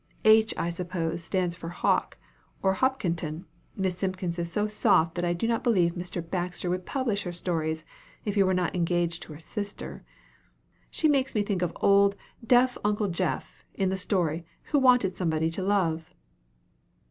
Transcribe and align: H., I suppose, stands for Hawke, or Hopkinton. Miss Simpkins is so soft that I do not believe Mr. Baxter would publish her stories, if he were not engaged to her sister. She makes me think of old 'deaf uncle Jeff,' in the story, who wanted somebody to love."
H., 0.25 0.51
I 0.57 0.69
suppose, 0.71 1.23
stands 1.23 1.55
for 1.55 1.69
Hawke, 1.69 2.17
or 2.63 2.73
Hopkinton. 2.73 3.45
Miss 3.77 3.95
Simpkins 3.99 4.39
is 4.39 4.51
so 4.51 4.65
soft 4.65 5.13
that 5.13 5.23
I 5.25 5.33
do 5.33 5.47
not 5.47 5.63
believe 5.63 5.93
Mr. 5.93 6.27
Baxter 6.27 6.71
would 6.71 6.87
publish 6.87 7.21
her 7.21 7.31
stories, 7.31 7.85
if 8.25 8.33
he 8.33 8.41
were 8.41 8.55
not 8.55 8.75
engaged 8.75 9.21
to 9.21 9.33
her 9.33 9.37
sister. 9.39 10.03
She 10.89 11.07
makes 11.07 11.35
me 11.35 11.43
think 11.43 11.61
of 11.61 11.77
old 11.81 12.15
'deaf 12.43 12.79
uncle 12.83 13.09
Jeff,' 13.09 13.63
in 13.75 13.89
the 13.89 13.95
story, 13.97 14.43
who 14.71 14.79
wanted 14.79 15.15
somebody 15.15 15.51
to 15.51 15.61
love." 15.61 16.09